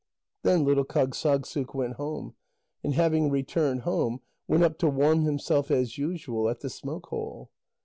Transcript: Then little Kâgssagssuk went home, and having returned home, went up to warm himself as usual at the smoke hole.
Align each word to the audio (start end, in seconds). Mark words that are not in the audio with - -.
Then 0.41 0.65
little 0.65 0.83
Kâgssagssuk 0.83 1.75
went 1.75 1.97
home, 1.97 2.33
and 2.83 2.95
having 2.95 3.29
returned 3.29 3.81
home, 3.81 4.21
went 4.47 4.63
up 4.63 4.79
to 4.79 4.89
warm 4.89 5.25
himself 5.25 5.69
as 5.69 5.99
usual 5.99 6.49
at 6.49 6.61
the 6.61 6.71
smoke 6.71 7.05
hole. 7.09 7.51